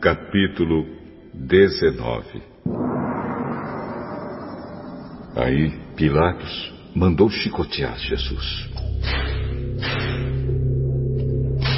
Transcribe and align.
Capítulo 0.00 0.86
19 1.34 2.42
Aí 5.36 5.70
Pilatos 5.94 6.72
mandou 6.94 7.28
chicotear 7.28 7.98
Jesus. 7.98 8.70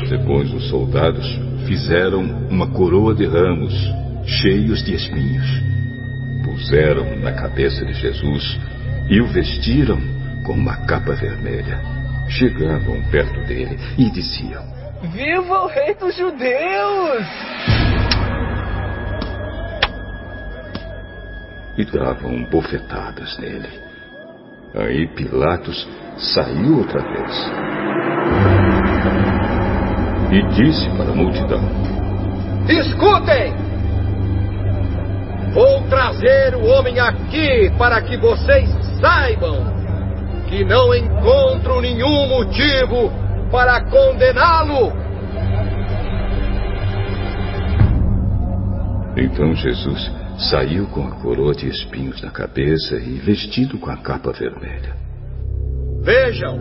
Depois 0.09 0.55
os 0.55 0.69
soldados 0.69 1.27
fizeram 1.67 2.23
uma 2.49 2.71
coroa 2.71 3.13
de 3.13 3.27
ramos 3.27 3.75
cheios 4.25 4.85
de 4.85 4.95
espinhos. 4.95 5.47
Puseram 6.45 7.17
na 7.19 7.33
cabeça 7.33 7.85
de 7.85 7.93
Jesus 7.93 8.57
e 9.11 9.21
o 9.21 9.27
vestiram 9.33 9.99
com 10.47 10.53
uma 10.53 10.77
capa 10.87 11.13
vermelha. 11.15 11.83
Chegavam 12.29 13.03
perto 13.11 13.45
dele 13.49 13.77
e 13.99 14.09
diziam: 14.13 14.63
Viva 15.13 15.65
o 15.65 15.67
Rei 15.67 15.95
dos 15.97 16.17
Judeus! 16.17 17.82
E 21.77 21.85
davam 21.85 22.45
bofetadas 22.45 23.39
nele. 23.39 23.69
Aí 24.75 25.07
Pilatos 25.09 25.89
saiu 26.17 26.79
outra 26.79 27.01
vez 27.01 27.53
e 30.33 30.43
disse 30.55 30.89
para 30.97 31.11
a 31.11 31.15
multidão: 31.15 31.61
Escutem! 32.69 33.53
Vou 35.53 35.83
trazer 35.89 36.55
o 36.55 36.65
homem 36.65 36.99
aqui 36.99 37.71
para 37.77 38.01
que 38.01 38.17
vocês 38.17 38.71
saibam 38.99 39.73
que 40.49 40.65
não 40.65 40.95
encontro 40.95 41.81
nenhum 41.83 42.29
motivo 42.29 43.13
para 43.51 43.85
condená-lo. 43.85 44.93
Então 49.15 49.55
Jesus 49.55 50.22
saiu 50.43 50.87
com 50.87 51.07
a 51.07 51.11
coroa 51.13 51.55
de 51.55 51.69
espinhos 51.69 52.21
na 52.23 52.31
cabeça 52.31 52.97
e 52.97 53.19
vestido 53.21 53.79
com 53.79 53.91
a 53.91 53.97
capa 53.97 54.33
vermelha. 54.33 54.97
Vejam, 56.03 56.59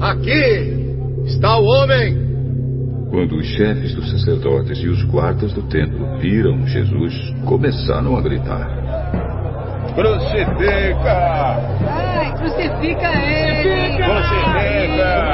aqui 0.00 0.94
está 1.26 1.58
o 1.58 1.64
homem. 1.64 2.30
Quando 3.10 3.36
os 3.36 3.46
chefes 3.46 3.94
dos 3.94 4.10
sacerdotes 4.10 4.78
e 4.78 4.88
os 4.88 5.02
guardas 5.04 5.52
do 5.52 5.62
templo 5.62 6.18
viram 6.18 6.66
Jesus, 6.66 7.14
começaram 7.44 8.16
a 8.16 8.22
gritar: 8.22 8.68
Crucifica! 9.94 11.58
Ai, 11.88 12.34
crucifica 12.38 13.12
ele! 13.12 13.96
Crucifica! 14.02 15.30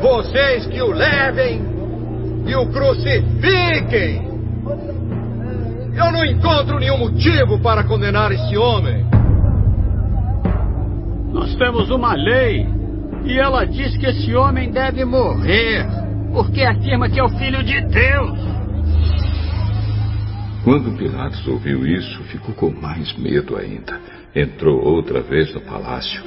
Vocês 0.00 0.66
que 0.66 0.80
o 0.80 0.92
levem 0.92 1.77
e 2.48 2.56
o 2.56 2.66
crucifiquem! 2.70 4.26
Eu 5.94 6.12
não 6.12 6.24
encontro 6.24 6.78
nenhum 6.78 6.98
motivo 6.98 7.60
para 7.60 7.84
condenar 7.84 8.32
esse 8.32 8.56
homem. 8.56 9.04
Nós 11.32 11.54
temos 11.56 11.90
uma 11.90 12.14
lei 12.14 12.66
e 13.24 13.38
ela 13.38 13.64
diz 13.66 13.96
que 13.98 14.06
esse 14.06 14.34
homem 14.34 14.70
deve 14.70 15.04
morrer 15.04 15.86
porque 16.32 16.62
afirma 16.62 17.08
que 17.08 17.18
é 17.18 17.24
o 17.24 17.28
filho 17.28 17.62
de 17.62 17.80
Deus. 17.82 18.38
Quando 20.64 20.96
Pilatos 20.96 21.46
ouviu 21.46 21.86
isso, 21.86 22.22
ficou 22.24 22.54
com 22.54 22.70
mais 22.70 23.16
medo 23.16 23.56
ainda. 23.56 24.00
Entrou 24.34 24.82
outra 24.84 25.20
vez 25.20 25.52
no 25.54 25.60
palácio 25.62 26.22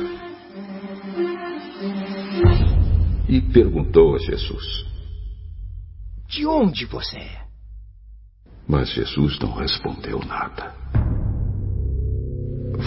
e 3.29 3.39
perguntou 3.39 4.15
a 4.15 4.19
Jesus: 4.19 4.90
De 6.31 6.45
onde 6.45 6.85
você 6.85 7.17
é? 7.17 7.41
Mas 8.65 8.89
Jesus 8.93 9.37
não 9.39 9.51
respondeu 9.53 10.17
nada. 10.19 10.73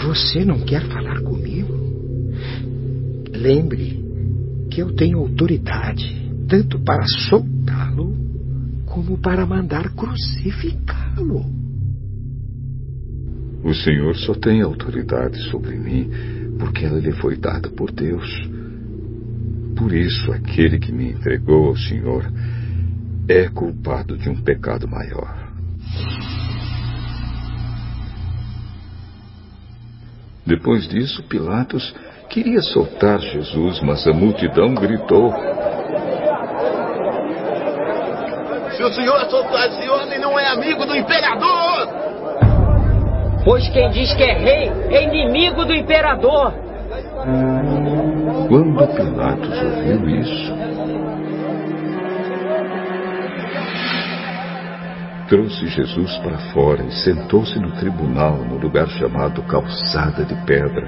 Você 0.03 0.43
não 0.43 0.61
quer 0.61 0.81
falar 0.87 1.21
comigo? 1.21 1.71
Lembre 3.31 4.03
que 4.71 4.81
eu 4.81 4.95
tenho 4.95 5.19
autoridade 5.19 6.27
tanto 6.49 6.79
para 6.79 7.05
soltá-lo 7.29 8.17
como 8.87 9.19
para 9.19 9.45
mandar 9.45 9.93
crucificá-lo. 9.93 11.45
O 13.63 13.73
Senhor 13.75 14.15
só 14.15 14.33
tem 14.33 14.63
autoridade 14.63 15.37
sobre 15.51 15.77
mim 15.77 16.09
porque 16.57 16.83
ela 16.83 16.99
lhe 16.99 17.11
foi 17.11 17.37
dada 17.37 17.69
por 17.69 17.91
Deus. 17.91 18.27
Por 19.77 19.93
isso, 19.93 20.31
aquele 20.31 20.79
que 20.79 20.91
me 20.91 21.11
entregou 21.11 21.67
ao 21.67 21.77
Senhor 21.77 22.25
é 23.27 23.49
culpado 23.49 24.17
de 24.17 24.29
um 24.29 24.41
pecado 24.41 24.87
maior. 24.87 25.45
Depois 30.45 30.87
disso, 30.87 31.23
Pilatos 31.23 31.95
queria 32.29 32.61
soltar 32.61 33.19
Jesus, 33.19 33.81
mas 33.81 34.05
a 34.05 34.13
multidão 34.13 34.75
gritou: 34.75 35.33
Se 38.75 38.83
o 38.83 38.93
senhor 38.93 39.19
soltar 39.29 39.69
esse 39.69 39.89
homem, 39.89 40.19
não 40.19 40.37
é 40.39 40.47
amigo 40.51 40.85
do 40.85 40.95
imperador! 40.95 41.87
Pois 43.43 43.67
quem 43.69 43.89
diz 43.89 44.13
que 44.13 44.23
é 44.23 44.33
rei 44.33 44.71
é 44.89 45.03
inimigo 45.03 45.65
do 45.65 45.73
imperador. 45.73 46.53
Quando 48.47 48.87
Pilatos 48.95 49.61
ouviu 49.61 50.09
isso, 50.09 50.53
trouxe 55.27 55.67
Jesus 55.67 56.17
para 56.19 56.37
fora 56.53 56.83
e 56.83 56.91
sentou-se 56.91 57.57
no 57.59 57.71
tribunal, 57.73 58.37
no 58.37 58.57
lugar 58.57 58.87
chamado 58.89 59.41
Calçada 59.43 60.23
de 60.23 60.35
Pedra. 60.45 60.87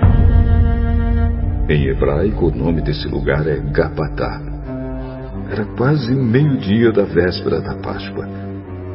Em 1.69 1.87
hebraico, 1.87 2.47
o 2.47 2.55
nome 2.55 2.81
desse 2.81 3.07
lugar 3.07 3.47
é 3.47 3.57
Gabatá. 3.57 4.39
Era 5.51 5.65
quase 5.77 6.13
meio-dia 6.13 6.91
da 6.91 7.03
véspera 7.03 7.61
da 7.61 7.75
Páscoa. 7.75 8.27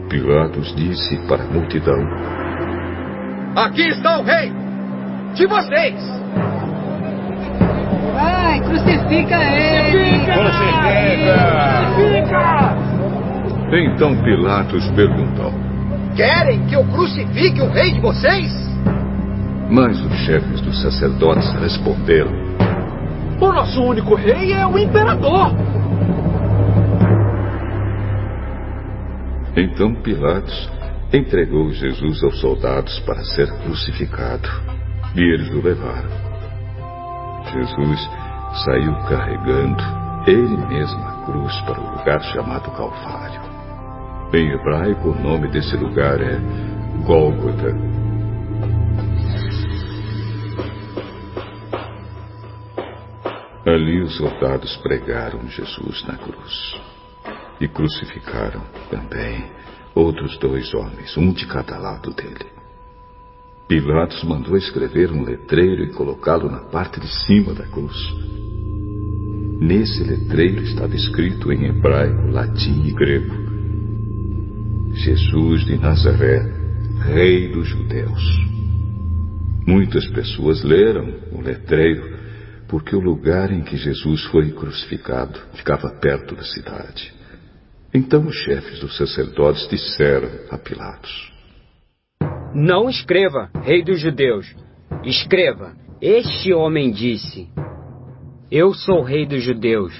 Pilatos 0.08 0.74
disse 0.76 1.16
para 1.26 1.42
a 1.42 1.46
multidão: 1.46 1.98
Aqui 3.56 3.88
está 3.88 4.18
o 4.20 4.22
rei 4.22 4.52
de 5.34 5.46
vocês! 5.46 5.94
Ai, 8.14 8.60
crucifica 8.60 9.36
ele! 9.42 10.24
Crucifica! 10.26 11.82
Então 13.72 14.14
Pilatos 14.22 14.86
perguntou: 14.90 15.50
Querem 16.14 16.66
que 16.66 16.76
eu 16.76 16.84
crucifique 16.84 17.62
o 17.62 17.70
rei 17.70 17.92
de 17.92 18.00
vocês? 18.00 18.52
Mas 19.70 19.98
os 19.98 20.12
chefes 20.26 20.60
dos 20.60 20.82
sacerdotes 20.82 21.50
responderam: 21.54 22.32
O 23.40 23.50
nosso 23.50 23.82
único 23.82 24.14
rei 24.14 24.52
é 24.52 24.66
o 24.66 24.78
imperador! 24.78 25.52
Então 29.56 29.94
Pilatos 30.02 30.70
entregou 31.10 31.70
Jesus 31.72 32.22
aos 32.24 32.40
soldados 32.40 32.98
para 33.00 33.24
ser 33.24 33.50
crucificado. 33.62 34.48
E 35.14 35.20
eles 35.20 35.48
o 35.50 35.62
levaram. 35.62 36.10
Jesus 37.52 38.10
saiu 38.64 38.94
carregando 39.08 39.82
ele 40.26 40.56
mesmo 40.68 41.02
a 41.02 41.24
cruz 41.26 41.58
para 41.62 41.80
o 41.80 41.98
lugar 41.98 42.22
chamado 42.22 42.70
Calvário. 42.70 43.51
Em 44.34 44.50
hebraico, 44.50 45.10
o 45.10 45.22
nome 45.22 45.48
desse 45.48 45.76
lugar 45.76 46.18
é 46.22 46.40
Gólgota. 47.04 47.76
Ali 53.66 54.00
os 54.00 54.16
soldados 54.16 54.74
pregaram 54.78 55.46
Jesus 55.48 56.02
na 56.06 56.16
cruz 56.16 56.80
e 57.60 57.68
crucificaram 57.68 58.62
também 58.90 59.50
outros 59.94 60.38
dois 60.38 60.72
homens, 60.72 61.14
um 61.18 61.30
de 61.30 61.46
cada 61.46 61.76
lado 61.76 62.14
dele. 62.14 62.46
Pilatos 63.68 64.24
mandou 64.24 64.56
escrever 64.56 65.12
um 65.12 65.24
letreiro 65.24 65.84
e 65.84 65.92
colocá-lo 65.92 66.50
na 66.50 66.60
parte 66.60 66.98
de 66.98 67.08
cima 67.26 67.52
da 67.52 67.66
cruz. 67.66 67.96
Nesse 69.60 70.02
letreiro 70.02 70.62
estava 70.62 70.94
escrito 70.96 71.52
em 71.52 71.66
hebraico, 71.66 72.30
latim 72.30 72.82
e 72.86 72.92
grego: 72.92 73.41
Jesus 74.94 75.64
de 75.64 75.78
Nazaré, 75.78 76.42
Rei 77.06 77.48
dos 77.48 77.66
Judeus. 77.66 78.22
Muitas 79.66 80.06
pessoas 80.08 80.62
leram 80.62 81.14
o 81.32 81.40
letreiro 81.40 82.18
porque 82.68 82.94
o 82.94 83.00
lugar 83.00 83.50
em 83.50 83.62
que 83.62 83.76
Jesus 83.76 84.22
foi 84.24 84.50
crucificado 84.52 85.40
ficava 85.54 85.88
perto 85.98 86.36
da 86.36 86.42
cidade. 86.42 87.12
Então 87.92 88.26
os 88.26 88.36
chefes 88.36 88.80
dos 88.80 88.96
sacerdotes 88.96 89.66
disseram 89.68 90.28
a 90.50 90.58
Pilatos: 90.58 91.32
Não 92.54 92.88
escreva, 92.88 93.50
Rei 93.62 93.82
dos 93.82 94.00
Judeus. 94.00 94.54
Escreva: 95.04 95.74
Este 96.00 96.52
homem 96.52 96.90
disse: 96.90 97.48
Eu 98.50 98.74
sou 98.74 99.02
Rei 99.02 99.26
dos 99.26 99.42
Judeus. 99.42 99.94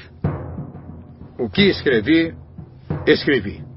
O 1.38 1.48
que 1.48 1.62
escrevi, 1.62 2.34
escrevi. 3.06 3.71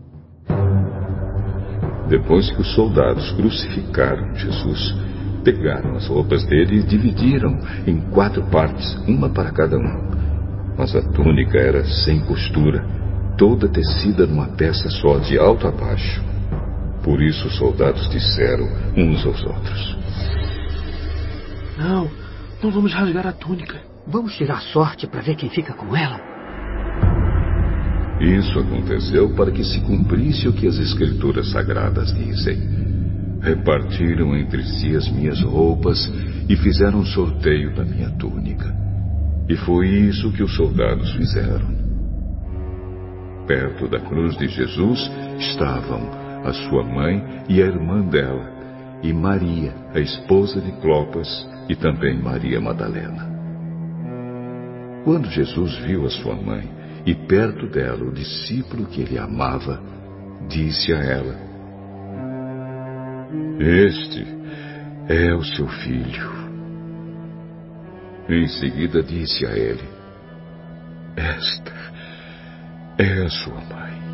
Depois 2.08 2.52
que 2.52 2.62
os 2.62 2.74
soldados 2.76 3.32
crucificaram 3.32 4.36
Jesus, 4.36 4.96
pegaram 5.44 5.96
as 5.96 6.08
roupas 6.08 6.46
dele 6.46 6.80
e 6.80 6.84
dividiram 6.84 7.60
em 7.88 8.00
quatro 8.12 8.44
partes, 8.50 8.96
uma 9.08 9.30
para 9.30 9.52
cada 9.52 9.78
um. 9.78 10.76
Mas 10.78 10.96
a 10.96 11.02
túnica 11.02 11.58
era 11.58 11.84
sem 11.86 12.20
costura, 12.22 12.86
toda 13.38 13.68
tecida 13.68 14.26
numa 14.26 14.50
peça 14.50 14.90
só, 14.90 15.18
de 15.20 15.38
alto 15.38 15.68
a 15.68 15.72
baixo. 15.72 16.24
Por 17.04 17.22
isso 17.22 17.48
os 17.48 17.58
soldados 17.58 18.10
disseram 18.10 18.68
uns 18.98 19.26
aos 19.26 19.44
outros: 19.44 19.98
Não, 21.78 22.10
não 22.62 22.72
vamos 22.72 22.94
rasgar 22.94 23.28
a 23.28 23.32
túnica. 23.32 23.80
Vamos 24.08 24.36
tirar 24.36 24.62
sorte 24.62 25.08
para 25.08 25.22
ver 25.22 25.36
quem 25.36 25.50
fica 25.50 25.74
com 25.74 25.96
ela. 25.96 26.35
Isso 28.20 28.60
aconteceu 28.60 29.36
para 29.36 29.52
que 29.52 29.64
se 29.64 29.82
cumprisse 29.82 30.48
o 30.48 30.54
que 30.54 30.68
as 30.68 30.78
Escrituras 30.78 31.52
Sagradas 31.52 32.14
dizem. 32.14 32.58
Repartiram 33.42 34.36
entre 34.36 34.64
si 34.64 34.96
as 34.96 35.10
minhas 35.12 35.42
roupas 35.42 36.12
e 36.50 36.56
fizeram 36.56 37.00
um 37.00 37.06
sorteio 37.06 37.76
da 37.76 37.84
minha 37.84 38.10
túnica. 38.12 38.74
E 39.50 39.56
foi 39.58 39.88
isso 39.88 40.32
que 40.32 40.42
os 40.42 40.56
soldados 40.56 41.12
fizeram. 41.14 41.76
Perto 43.46 43.88
da 43.88 44.00
cruz 44.00 44.36
de 44.38 44.48
Jesus 44.48 45.12
estavam 45.38 46.10
a 46.44 46.54
sua 46.54 46.84
mãe 46.84 47.44
e 47.48 47.62
a 47.62 47.66
irmã 47.66 48.02
dela, 48.02 48.50
e 49.04 49.14
Maria, 49.14 49.74
a 49.94 50.00
esposa 50.00 50.60
de 50.62 50.72
Clopas, 50.82 51.48
e 51.70 51.76
também 51.76 52.20
Maria 52.20 52.60
Madalena. 52.60 53.36
Quando 55.04 55.30
Jesus 55.30 55.76
viu 55.80 56.06
a 56.06 56.10
sua 56.10 56.36
mãe 56.36 56.68
e 57.06 57.14
perto 57.14 57.68
dela 57.68 58.04
o 58.04 58.12
discípulo 58.12 58.86
que 58.88 59.02
ele 59.02 59.18
amava, 59.18 59.82
disse 60.48 60.92
a 60.92 60.98
ela: 60.98 61.36
Este 63.60 64.26
é 65.08 65.34
o 65.34 65.44
seu 65.44 65.68
filho. 65.68 66.34
Em 68.28 68.48
seguida 68.48 69.04
disse 69.04 69.46
a 69.46 69.52
ele: 69.52 69.84
Esta 71.16 71.74
é 72.98 73.24
a 73.24 73.30
sua 73.30 73.62
mãe. 73.62 74.06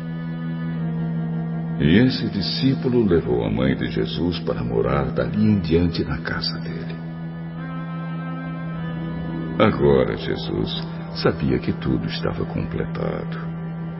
E 1.80 1.98
esse 1.98 2.28
discípulo 2.28 3.04
levou 3.04 3.44
a 3.44 3.50
mãe 3.50 3.74
de 3.74 3.90
Jesus 3.90 4.38
para 4.40 4.62
morar 4.62 5.06
dali 5.12 5.42
em 5.42 5.58
diante 5.58 6.04
na 6.04 6.18
casa 6.18 6.58
dele. 6.60 6.81
Agora 9.58 10.16
Jesus 10.16 10.82
sabia 11.22 11.58
que 11.58 11.72
tudo 11.72 12.06
estava 12.06 12.44
completado. 12.46 13.52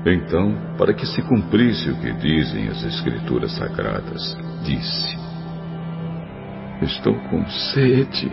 Então, 0.05 0.57
para 0.79 0.95
que 0.95 1.07
se 1.07 1.23
cumprisse 1.23 1.91
o 1.91 2.01
que 2.01 2.13
dizem 2.15 2.69
as 2.69 2.83
Escrituras 2.83 3.53
Sagradas, 3.53 4.37
disse: 4.65 5.17
Estou 6.81 7.15
com 7.29 7.47
sede. 7.47 8.33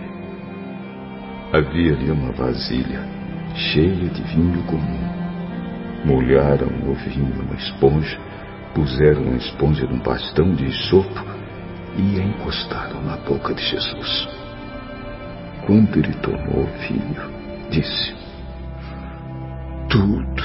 Havia 1.53 1.93
ali 1.93 2.09
uma 2.09 2.31
vasilha 2.31 3.01
cheia 3.53 4.09
de 4.09 4.23
vinho 4.23 4.63
comum. 4.63 5.19
Molharam 6.05 6.89
o 6.89 6.93
vinho 6.93 7.35
numa 7.35 7.55
esponja, 7.55 8.17
puseram 8.73 9.33
a 9.33 9.35
esponja 9.35 9.85
num 9.85 9.99
bastão 9.99 10.55
de 10.55 10.71
sopo 10.89 11.25
e 11.97 12.19
a 12.19 12.23
encostaram 12.23 13.01
na 13.01 13.17
boca 13.17 13.53
de 13.53 13.61
Jesus. 13.61 14.38
Quando 15.69 15.99
ele 15.99 16.13
tomou 16.15 16.63
o 16.63 16.77
vinho, 16.79 17.69
disse: 17.69 18.11
tudo 19.87 20.43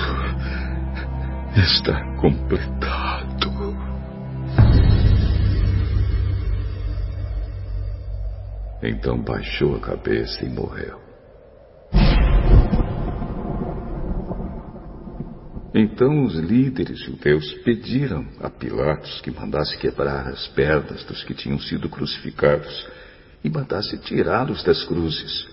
está 1.56 2.14
completado. 2.16 3.74
Então 8.82 9.18
baixou 9.18 9.76
a 9.76 9.80
cabeça 9.80 10.44
e 10.44 10.50
morreu. 10.50 11.00
Então 15.74 16.24
os 16.24 16.34
líderes 16.34 16.98
judeus 16.98 17.50
pediram 17.64 18.26
a 18.42 18.50
Pilatos 18.50 19.22
que 19.22 19.30
mandasse 19.30 19.78
quebrar 19.78 20.28
as 20.28 20.46
pernas 20.48 21.02
dos 21.04 21.24
que 21.24 21.32
tinham 21.32 21.58
sido 21.58 21.88
crucificados 21.88 22.86
e 23.44 23.50
mandasse 23.50 23.98
tirá-los 23.98 24.64
das 24.64 24.82
cruzes. 24.84 25.46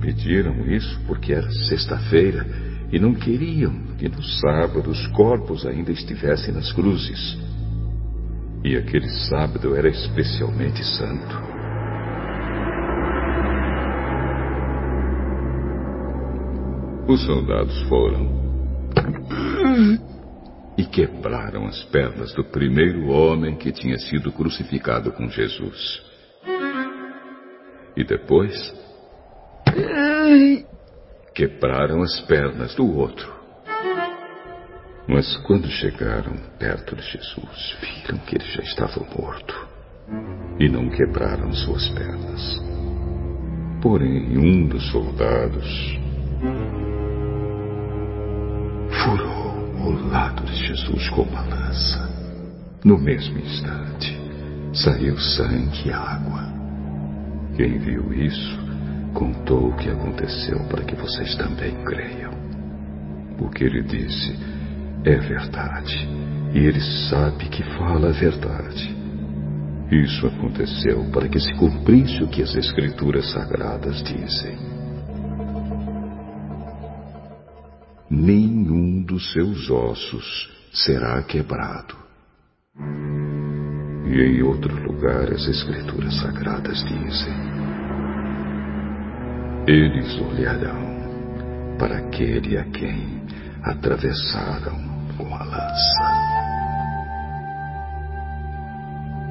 Pediram 0.00 0.64
isso 0.70 0.98
porque 1.06 1.32
era 1.32 1.50
sexta-feira 1.50 2.46
e 2.92 2.98
não 2.98 3.12
queriam 3.12 3.74
que 3.98 4.08
no 4.08 4.22
sábado 4.22 4.88
os 4.88 5.06
corpos 5.08 5.66
ainda 5.66 5.90
estivessem 5.90 6.54
nas 6.54 6.72
cruzes. 6.72 7.36
E 8.64 8.76
aquele 8.76 9.08
sábado 9.28 9.74
era 9.74 9.88
especialmente 9.88 10.84
santo. 10.84 11.50
Os 17.08 17.20
soldados 17.22 17.82
foram 17.82 18.40
e 20.76 20.84
quebraram 20.84 21.66
as 21.66 21.82
pernas 21.84 22.32
do 22.34 22.44
primeiro 22.44 23.08
homem 23.08 23.56
que 23.56 23.72
tinha 23.72 23.98
sido 23.98 24.32
crucificado 24.32 25.12
com 25.12 25.28
Jesus. 25.28 26.02
E 27.96 28.04
depois 28.04 28.72
Quebraram 31.34 32.02
as 32.02 32.20
pernas 32.20 32.74
do 32.74 32.86
outro. 32.86 33.32
Mas 35.08 35.36
quando 35.38 35.68
chegaram 35.68 36.36
perto 36.58 36.94
de 36.94 37.02
Jesus, 37.02 37.76
viram 37.80 38.18
que 38.18 38.36
ele 38.36 38.44
já 38.44 38.62
estava 38.62 39.00
morto 39.16 39.68
e 40.58 40.68
não 40.68 40.88
quebraram 40.90 41.52
suas 41.52 41.88
pernas. 41.90 42.60
Porém, 43.82 44.36
um 44.38 44.68
dos 44.68 44.90
soldados 44.90 45.98
furou 49.02 49.39
o 49.82 50.08
lado 50.08 50.44
de 50.44 50.54
Jesus 50.54 51.08
com 51.10 51.22
uma 51.22 51.42
lança. 51.42 52.08
No 52.84 52.98
mesmo 52.98 53.38
instante, 53.38 54.18
saiu 54.72 55.18
sangue 55.18 55.88
e 55.88 55.92
água. 55.92 56.48
Quem 57.56 57.78
viu 57.78 58.12
isso 58.12 58.58
contou 59.14 59.68
o 59.68 59.76
que 59.76 59.90
aconteceu 59.90 60.58
para 60.68 60.84
que 60.84 60.94
vocês 60.94 61.34
também 61.36 61.74
creiam. 61.84 62.32
O 63.38 63.48
que 63.48 63.64
ele 63.64 63.82
disse 63.82 64.38
é 65.04 65.16
verdade. 65.16 66.08
E 66.52 66.58
ele 66.58 66.80
sabe 67.08 67.48
que 67.48 67.62
fala 67.76 68.08
a 68.08 68.12
verdade. 68.12 68.96
Isso 69.90 70.26
aconteceu 70.26 71.04
para 71.12 71.28
que 71.28 71.40
se 71.40 71.52
cumprisse 71.54 72.22
o 72.22 72.28
que 72.28 72.42
as 72.42 72.54
Escrituras 72.54 73.30
Sagradas 73.32 74.02
dizem. 74.02 74.56
Nenhum 78.08 78.89
dos 79.10 79.32
seus 79.32 79.68
ossos 79.68 80.48
será 80.72 81.20
quebrado. 81.24 81.96
E 84.06 84.22
em 84.22 84.42
outro 84.42 84.72
lugar 84.84 85.32
as 85.32 85.48
Escrituras 85.48 86.14
Sagradas 86.20 86.78
dizem: 86.84 87.34
eles 89.66 90.16
olharão 90.20 91.76
para 91.76 91.98
aquele 91.98 92.56
a 92.56 92.64
quem 92.70 93.20
atravessaram 93.64 94.78
com 95.18 95.34
a 95.34 95.42
lança. 95.42 96.30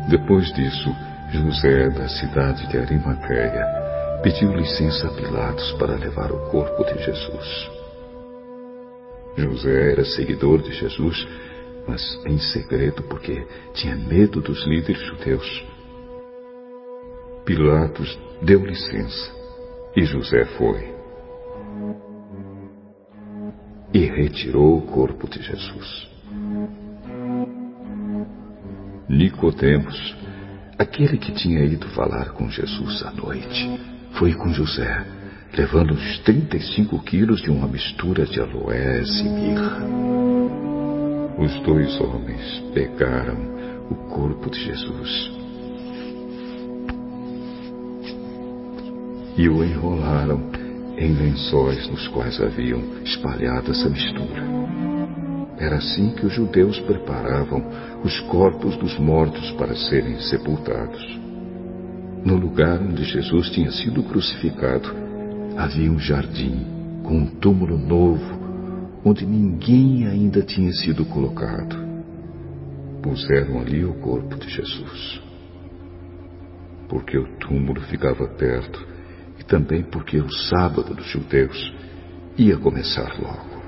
Depois 0.09 0.51
disso, 0.53 0.93
José, 1.31 1.89
da 1.91 2.09
cidade 2.09 2.67
de 2.67 2.77
Arimateia, 2.77 3.65
pediu 4.23 4.53
licença 4.53 5.07
a 5.07 5.11
Pilatos 5.11 5.71
para 5.73 5.95
levar 5.95 6.31
o 6.31 6.49
corpo 6.49 6.83
de 6.83 7.01
Jesus. 7.01 7.78
José 9.39 9.91
era 9.91 10.05
seguidor 10.05 10.61
de 10.61 10.71
Jesus, 10.73 11.27
mas 11.87 12.01
em 12.25 12.37
segredo 12.37 13.03
porque 13.03 13.45
tinha 13.73 13.95
medo 13.95 14.41
dos 14.41 14.65
líderes 14.65 15.01
judeus. 15.01 15.65
Pilatos 17.45 18.19
deu 18.41 18.65
licença 18.65 19.33
e 19.95 20.03
José 20.03 20.45
foi. 20.57 20.93
E 23.93 23.99
retirou 24.05 24.77
o 24.77 24.81
corpo 24.83 25.27
de 25.27 25.41
Jesus. 25.41 26.07
Nicodemos, 29.09 30.15
aquele 30.77 31.17
que 31.17 31.31
tinha 31.31 31.65
ido 31.65 31.87
falar 31.89 32.29
com 32.33 32.47
Jesus 32.47 33.01
à 33.03 33.11
noite, 33.11 33.67
foi 34.11 34.33
com 34.35 34.53
José, 34.53 35.03
levando 35.57 35.91
os 35.91 36.19
35 36.19 36.99
quilos 37.03 37.41
de 37.41 37.49
uma 37.49 37.67
mistura 37.67 38.25
de 38.25 38.39
aloés 38.39 39.19
e 39.19 39.29
mirra. 39.29 39.85
Os 41.37 41.59
dois 41.61 41.99
homens 41.99 42.63
pegaram 42.73 43.37
o 43.89 43.95
corpo 44.09 44.49
de 44.49 44.63
Jesus 44.63 45.31
e 49.37 49.47
o 49.47 49.63
enrolaram 49.63 50.49
em 50.97 51.13
lençóis 51.13 51.87
nos 51.87 52.07
quais 52.09 52.41
haviam 52.41 52.81
espalhado 53.05 53.71
essa 53.71 53.89
mistura. 53.89 54.43
Era 55.57 55.77
assim 55.77 56.11
que 56.11 56.25
os 56.25 56.33
judeus 56.33 56.77
preparavam 56.81 57.63
os 58.03 58.19
corpos 58.21 58.75
dos 58.77 58.97
mortos 58.99 59.49
para 59.51 59.75
serem 59.75 60.19
sepultados. 60.19 61.19
No 62.23 62.35
lugar 62.35 62.81
onde 62.81 63.03
Jesus 63.05 63.49
tinha 63.51 63.71
sido 63.71 64.03
crucificado, 64.03 65.08
havia 65.59 65.91
um 65.91 65.99
jardim 65.99 66.65
com 67.03 67.17
um 67.17 67.25
túmulo 67.25 67.77
novo, 67.77 68.39
onde 69.03 69.25
ninguém 69.25 70.07
ainda 70.07 70.41
tinha 70.41 70.71
sido 70.71 71.03
colocado. 71.03 71.75
Puseram 73.03 73.59
ali 73.59 73.83
o 73.83 73.93
corpo 73.95 74.37
de 74.37 74.49
Jesus. 74.49 75.21
Porque 76.87 77.17
o 77.17 77.27
túmulo 77.39 77.81
ficava 77.81 78.25
perto 78.25 78.87
e 79.37 79.43
também 79.43 79.83
porque 79.83 80.17
o 80.17 80.31
sábado 80.31 80.93
dos 80.93 81.07
judeus 81.07 81.73
ia 82.37 82.55
começar 82.57 83.19
logo. 83.21 83.58